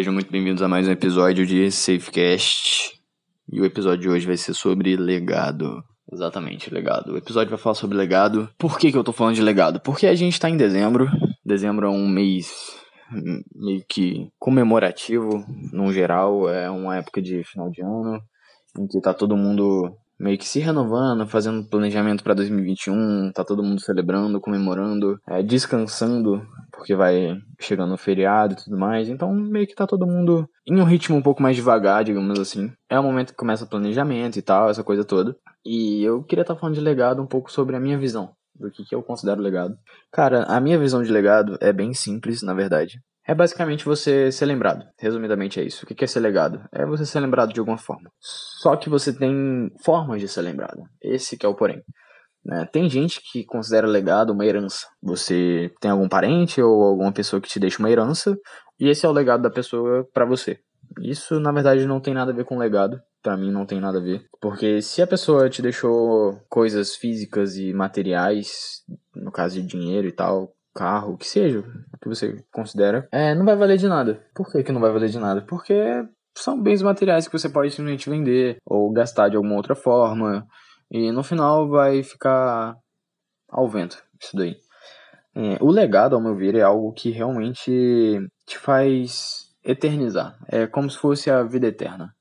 [0.00, 2.98] Sejam muito bem-vindos a mais um episódio de Safecast.
[3.52, 5.84] E o episódio de hoje vai ser sobre legado.
[6.10, 7.12] Exatamente, legado.
[7.12, 8.48] O episódio vai falar sobre legado.
[8.56, 9.78] Por que, que eu tô falando de legado?
[9.78, 11.06] Porque a gente tá em dezembro.
[11.44, 12.50] Dezembro é um mês
[13.54, 16.48] meio que comemorativo, no geral.
[16.48, 18.22] É uma época de final de ano
[18.78, 23.62] em que tá todo mundo meio que se renovando, fazendo planejamento para 2021, tá todo
[23.62, 29.08] mundo celebrando, comemorando, é, descansando, porque vai chegando o feriado e tudo mais.
[29.08, 32.70] Então, meio que tá todo mundo em um ritmo um pouco mais devagar, digamos assim.
[32.88, 35.34] É o momento que começa o planejamento e tal, essa coisa toda.
[35.64, 38.70] E eu queria estar tá falando de legado um pouco sobre a minha visão do
[38.70, 39.74] que, que eu considero legado.
[40.12, 43.00] Cara, a minha visão de legado é bem simples, na verdade.
[43.26, 44.84] É basicamente você ser lembrado.
[44.98, 45.84] Resumidamente é isso.
[45.84, 46.62] O que é ser legado?
[46.72, 48.10] É você ser lembrado de alguma forma.
[48.18, 50.82] Só que você tem formas de ser lembrado.
[51.02, 51.82] Esse que é o porém.
[52.44, 52.66] Né?
[52.72, 54.86] Tem gente que considera legado uma herança.
[55.02, 58.36] Você tem algum parente ou alguma pessoa que te deixa uma herança
[58.78, 60.58] e esse é o legado da pessoa para você.
[61.02, 63.00] Isso na verdade não tem nada a ver com legado.
[63.22, 67.54] Para mim não tem nada a ver, porque se a pessoa te deixou coisas físicas
[67.54, 68.82] e materiais,
[69.14, 73.44] no caso de dinheiro e tal, carro, que seja, o que você considera, é, não
[73.44, 74.24] vai valer de nada.
[74.34, 75.42] Por que, que não vai valer de nada?
[75.42, 75.74] Porque
[76.36, 80.46] são bens materiais que você pode simplesmente vender ou gastar de alguma outra forma
[80.90, 82.76] e no final vai ficar
[83.48, 84.56] ao vento isso daí.
[85.34, 87.70] É, o legado, ao meu ver, é algo que realmente
[88.46, 90.36] te faz eternizar.
[90.48, 92.12] É como se fosse a vida eterna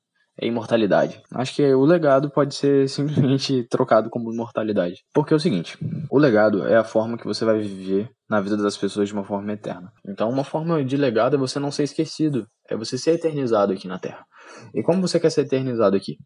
[0.41, 1.21] é imortalidade.
[1.33, 5.03] Acho que o legado pode ser simplesmente trocado como imortalidade.
[5.13, 5.77] Porque é o seguinte:
[6.09, 9.23] o legado é a forma que você vai viver na vida das pessoas de uma
[9.23, 9.91] forma eterna.
[10.07, 13.87] Então, uma forma de legado é você não ser esquecido, é você ser eternizado aqui
[13.87, 14.25] na Terra.
[14.73, 16.17] E como você quer ser eternizado aqui?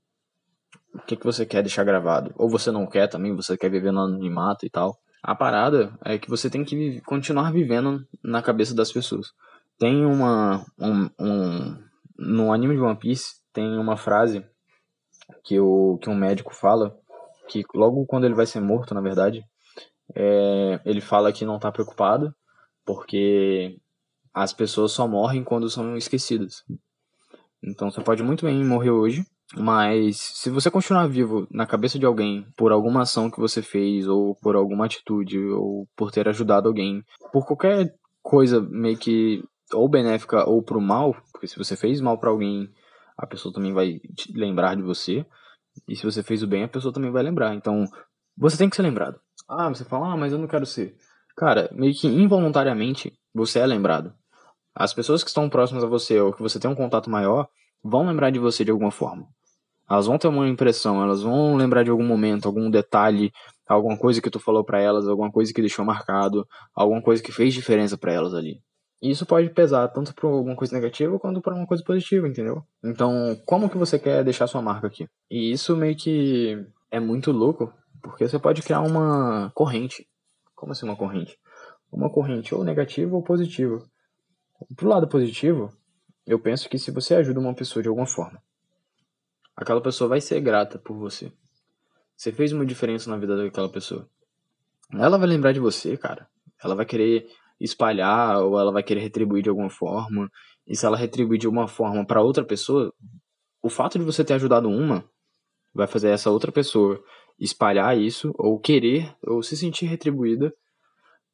[0.93, 2.31] O que, que você quer deixar gravado?
[2.35, 4.95] Ou você não quer também, você quer viver no anonimato e tal.
[5.23, 9.27] A parada é que você tem que continuar vivendo na cabeça das pessoas.
[9.79, 10.65] Tem uma.
[10.77, 11.77] Um, um,
[12.17, 14.45] no anime de One Piece, tem uma frase
[15.43, 16.97] que, o, que um médico fala,
[17.47, 19.43] que logo quando ele vai ser morto, na verdade,
[20.15, 22.33] é, ele fala que não está preocupado,
[22.85, 23.79] porque
[24.33, 26.63] as pessoas só morrem quando são esquecidas.
[27.63, 29.25] Então você pode muito bem morrer hoje,
[29.55, 34.07] mas se você continuar vivo na cabeça de alguém por alguma ação que você fez,
[34.07, 39.87] ou por alguma atitude, ou por ter ajudado alguém, por qualquer coisa meio que ou
[39.87, 42.69] benéfica ou pro mal, porque se você fez mal para alguém
[43.17, 44.01] a pessoa também vai
[44.33, 45.25] lembrar de você.
[45.87, 47.53] E se você fez o bem, a pessoa também vai lembrar.
[47.55, 47.85] Então,
[48.37, 49.19] você tem que ser lembrado.
[49.47, 50.95] Ah, você fala, ah, mas eu não quero ser.
[51.35, 54.13] Cara, meio que involuntariamente, você é lembrado.
[54.75, 57.47] As pessoas que estão próximas a você ou que você tem um contato maior
[57.83, 59.27] vão lembrar de você de alguma forma.
[59.89, 63.31] Elas vão ter uma impressão, elas vão lembrar de algum momento, algum detalhe,
[63.67, 67.31] alguma coisa que tu falou para elas, alguma coisa que deixou marcado, alguma coisa que
[67.31, 68.61] fez diferença para elas ali.
[69.03, 72.63] E isso pode pesar tanto para alguma coisa negativa quanto para uma coisa positiva, entendeu?
[72.81, 75.09] Então, como que você quer deixar sua marca aqui?
[75.29, 80.07] E isso meio que é muito louco, porque você pode criar uma corrente.
[80.55, 81.37] Como assim uma corrente?
[81.91, 83.83] Uma corrente ou negativa ou positiva.
[84.73, 85.69] Pro lado positivo,
[86.25, 88.41] eu penso que se você ajuda uma pessoa de alguma forma,
[89.53, 91.29] aquela pessoa vai ser grata por você.
[92.15, 94.07] Você fez uma diferença na vida daquela pessoa.
[94.93, 96.25] Ela vai lembrar de você, cara.
[96.63, 97.27] Ela vai querer
[97.63, 100.29] espalhar ou ela vai querer retribuir de alguma forma.
[100.67, 102.93] E se ela retribuir de alguma forma para outra pessoa,
[103.61, 105.03] o fato de você ter ajudado uma
[105.73, 107.01] vai fazer essa outra pessoa
[107.39, 110.53] espalhar isso ou querer ou se sentir retribuída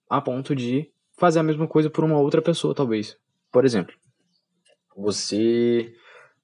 [0.09, 3.17] a ponto de fazer a mesma coisa por uma outra pessoa, talvez.
[3.51, 3.93] Por exemplo,
[4.95, 5.93] você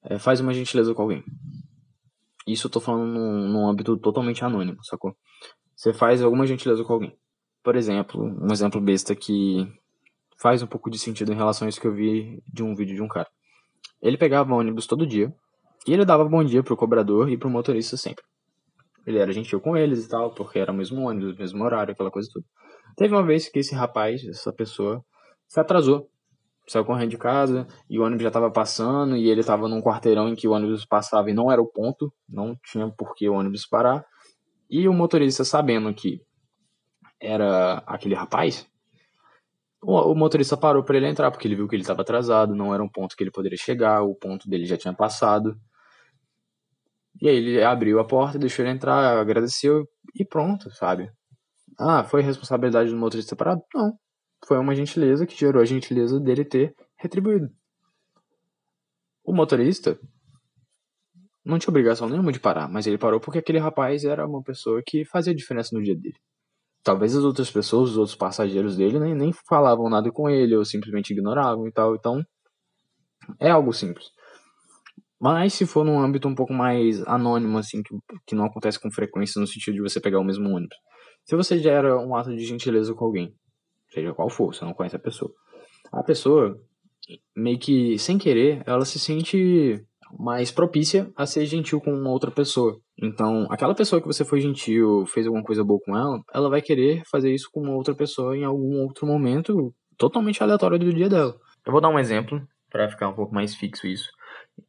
[0.04, 1.24] é, faz uma gentileza com alguém.
[2.46, 5.16] Isso eu tô falando num, num âmbito totalmente anônimo, sacou?
[5.76, 7.18] Você faz alguma gentileza com alguém.
[7.66, 9.68] Por exemplo, um exemplo besta que
[10.38, 12.96] faz um pouco de sentido em relação a isso que eu vi de um vídeo
[12.96, 13.28] de um cara.
[14.00, 15.34] Ele pegava ônibus todo dia
[15.88, 18.24] e ele dava bom dia pro cobrador e pro motorista sempre.
[19.04, 21.94] Ele era gentil com eles e tal, porque era o mesmo ônibus, o mesmo horário,
[21.94, 22.46] aquela coisa toda.
[22.96, 25.04] Teve uma vez que esse rapaz, essa pessoa,
[25.48, 26.08] se atrasou.
[26.68, 30.30] Saiu correndo de casa e o ônibus já estava passando e ele estava num quarteirão
[30.30, 33.34] em que o ônibus passava e não era o ponto, não tinha por que o
[33.34, 34.06] ônibus parar.
[34.70, 36.22] E o motorista, sabendo que
[37.20, 38.68] era aquele rapaz,
[39.86, 42.74] o, o motorista parou para ele entrar, porque ele viu que ele estava atrasado, não
[42.74, 45.56] era um ponto que ele poderia chegar, o ponto dele já tinha passado.
[47.22, 51.12] E aí ele abriu a porta, deixou ele entrar, agradeceu e pronto, sabe?
[51.78, 53.62] Ah, foi responsabilidade do motorista parado?
[53.74, 53.94] Não.
[54.48, 57.50] Foi uma gentileza que gerou a gentileza dele ter retribuído.
[59.24, 60.00] O motorista
[61.44, 64.82] não tinha obrigação nenhuma de parar, mas ele parou porque aquele rapaz era uma pessoa
[64.86, 66.18] que fazia diferença no dia dele.
[66.86, 70.64] Talvez as outras pessoas, os outros passageiros dele, nem, nem falavam nada com ele, ou
[70.64, 71.96] simplesmente ignoravam e tal.
[71.96, 72.24] Então,
[73.40, 74.06] É algo simples.
[75.20, 77.98] Mas se for num âmbito um pouco mais anônimo, assim, que,
[78.28, 80.78] que não acontece com frequência no sentido de você pegar o mesmo ônibus.
[81.24, 83.34] Se você gera um ato de gentileza com alguém,
[83.92, 85.34] seja qual for, você não conhece a pessoa.
[85.92, 86.56] A pessoa,
[87.36, 89.84] meio que sem querer, ela se sente
[90.18, 92.78] mais propícia a ser gentil com uma outra pessoa.
[93.02, 96.62] Então, aquela pessoa que você foi gentil, fez alguma coisa boa com ela, ela vai
[96.62, 101.10] querer fazer isso com uma outra pessoa em algum outro momento totalmente aleatório do dia
[101.10, 101.36] dela.
[101.66, 104.10] Eu vou dar um exemplo para ficar um pouco mais fixo isso.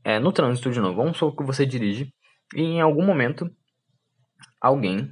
[0.04, 2.08] É, no trânsito de novo, vamos supor que você dirige
[2.54, 3.48] e em algum momento
[4.60, 5.08] alguém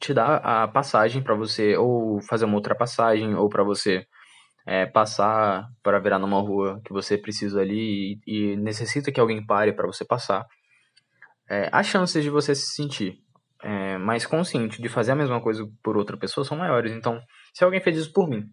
[0.00, 4.04] te dá a passagem para você ou fazer uma ultrapassagem ou para você
[4.66, 9.44] é, passar para virar numa rua que você precisa ali e, e necessita que alguém
[9.44, 10.46] pare para você passar,
[11.48, 13.18] é, as chances de você se sentir
[13.62, 16.92] é, mais consciente de fazer a mesma coisa por outra pessoa são maiores.
[16.92, 17.20] Então,
[17.54, 18.44] se alguém fez isso por mim,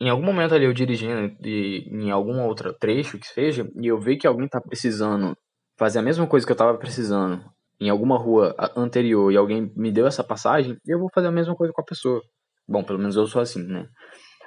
[0.00, 4.00] em algum momento ali eu dirigindo e, em algum outro trecho que seja, e eu
[4.00, 5.36] ver que alguém está precisando
[5.78, 7.44] fazer a mesma coisa que eu estava precisando
[7.80, 11.54] em alguma rua anterior e alguém me deu essa passagem, eu vou fazer a mesma
[11.54, 12.20] coisa com a pessoa.
[12.68, 13.86] Bom, pelo menos eu sou assim, né?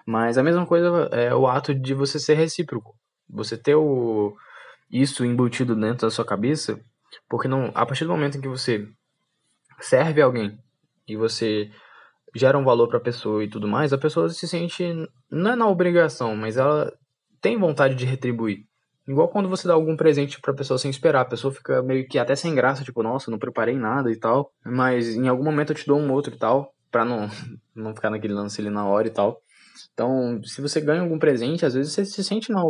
[0.06, 2.96] Mas a mesma coisa é o ato de você ser recíproco.
[3.30, 4.36] Você ter o,
[4.92, 6.80] isso embutido dentro da sua cabeça,
[7.30, 8.88] porque não, a partir do momento em que você
[9.80, 10.58] serve alguém
[11.08, 11.72] e você
[12.36, 14.84] gera um valor para a pessoa e tudo mais, a pessoa se sente
[15.30, 16.92] não é na obrigação, mas ela
[17.42, 18.66] tem vontade de retribuir.
[19.08, 22.18] Igual quando você dá algum presente pra pessoa sem esperar, a pessoa fica meio que
[22.18, 25.76] até sem graça, tipo, nossa, não preparei nada e tal, mas em algum momento eu
[25.76, 27.28] te dou um outro e tal, pra não,
[27.76, 29.42] não ficar naquele lance ali na hora e tal.
[29.94, 32.62] Então, se você ganha algum presente, às vezes você se sente na,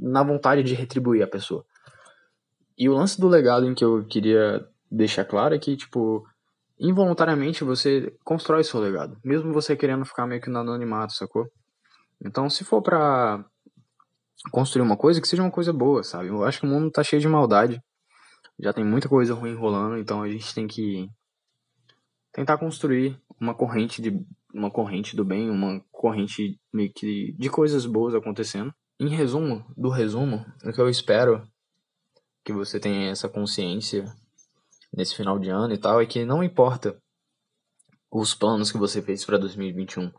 [0.00, 1.64] na vontade de retribuir a pessoa.
[2.76, 6.24] E o lance do legado em que eu queria deixar claro é que, tipo,
[6.78, 11.46] involuntariamente você constrói seu legado, mesmo você querendo ficar meio que no anonimato, sacou?
[12.24, 13.44] Então, se for pra
[14.50, 16.28] construir uma coisa, que seja uma coisa boa, sabe?
[16.28, 17.80] Eu acho que o mundo tá cheio de maldade.
[18.58, 21.08] Já tem muita coisa ruim rolando, então a gente tem que
[22.32, 24.18] tentar construir uma corrente de
[24.52, 28.74] uma corrente do bem, uma corrente meio que de coisas boas acontecendo.
[28.98, 31.46] Em resumo, do resumo, o que eu espero
[32.44, 34.04] que você tenha essa consciência
[34.92, 37.00] nesse final de ano e tal é que não importa
[38.10, 40.10] os planos que você fez para 2021,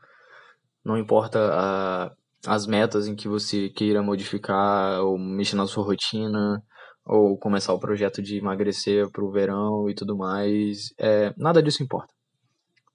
[0.84, 2.16] não importa a,
[2.48, 6.64] as metas em que você queira modificar ou mexer na sua rotina
[7.12, 11.84] ou começar o projeto de emagrecer para o verão e tudo mais, é, nada disso
[11.84, 12.14] importa.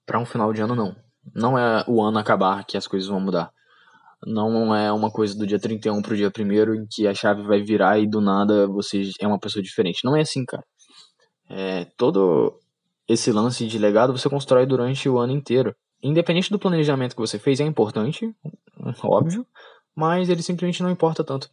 [0.07, 0.95] Para um final de ano não.
[1.35, 3.51] Não é o ano acabar que as coisas vão mudar.
[4.25, 7.61] Não é uma coisa do dia 31 pro dia 1 em que a chave vai
[7.61, 10.03] virar e do nada você é uma pessoa diferente.
[10.03, 10.63] Não é assim, cara.
[11.47, 12.59] É, todo
[13.07, 15.75] esse lance de legado você constrói durante o ano inteiro.
[16.01, 18.35] Independente do planejamento que você fez, é importante,
[19.03, 19.45] óbvio,
[19.95, 21.49] mas ele simplesmente não importa tanto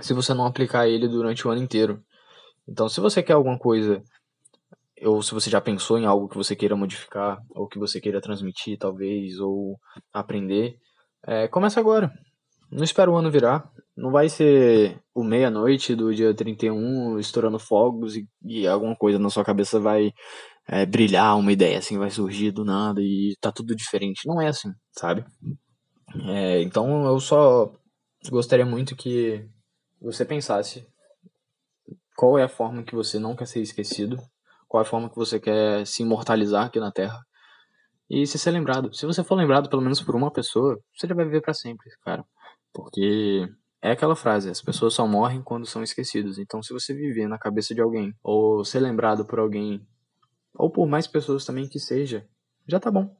[0.00, 2.02] se você não aplicar ele durante o ano inteiro.
[2.68, 4.02] Então, se você quer alguma coisa,
[5.02, 8.20] ou se você já pensou em algo que você queira modificar, ou que você queira
[8.20, 9.78] transmitir, talvez, ou
[10.12, 10.76] aprender,
[11.26, 12.12] é, começa agora.
[12.70, 13.70] Não espera o ano virar.
[13.96, 19.30] Não vai ser o meia-noite do dia 31 estourando fogos e, e alguma coisa na
[19.30, 20.12] sua cabeça vai
[20.68, 24.26] é, brilhar, uma ideia assim vai surgir do nada e tá tudo diferente.
[24.26, 25.24] Não é assim, sabe?
[26.26, 27.72] É, então eu só
[28.30, 29.48] gostaria muito que
[30.00, 30.86] você pensasse
[32.16, 34.18] qual é a forma que você não quer ser esquecido,
[34.68, 37.24] qual é a forma que você quer se imortalizar aqui na Terra
[38.08, 38.94] e se ser lembrado.
[38.94, 41.90] Se você for lembrado pelo menos por uma pessoa, você já vai viver para sempre,
[42.04, 42.24] cara.
[42.72, 43.48] Porque
[43.82, 46.38] é aquela frase, as pessoas só morrem quando são esquecidas.
[46.38, 49.86] Então, se você viver na cabeça de alguém, ou ser lembrado por alguém,
[50.54, 52.26] ou por mais pessoas também que seja,
[52.66, 53.14] já tá bom.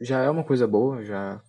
[0.00, 1.40] Já é uma coisa boa, já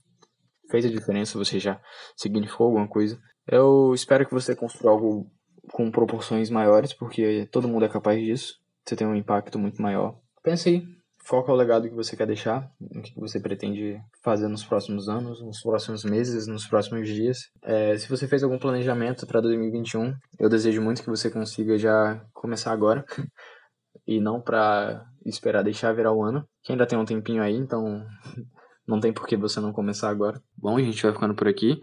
[0.69, 1.81] fez a diferença, você já
[2.15, 3.19] significou alguma coisa.
[3.47, 5.31] Eu espero que você construa algo
[5.71, 8.55] com proporções maiores, porque todo mundo é capaz disso.
[8.85, 10.19] Você tem um impacto muito maior.
[10.43, 10.83] Pense aí,
[11.23, 15.39] Foca o legado que você quer deixar, o que você pretende fazer nos próximos anos,
[15.41, 17.51] nos próximos meses, nos próximos dias.
[17.63, 22.19] É, se você fez algum planejamento para 2021, eu desejo muito que você consiga já
[22.33, 23.05] começar agora
[24.07, 28.03] e não para esperar deixar virar o ano, que ainda tem um tempinho aí, então
[28.87, 30.41] não tem por que você não começar agora.
[30.57, 31.79] Bom, a gente vai ficando por aqui.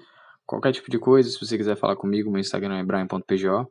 [0.49, 3.71] Qualquer tipo de coisa, se você quiser falar comigo, meu Instagram é brian.pgo.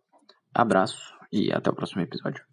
[0.53, 2.46] Abraço e até o próximo episódio.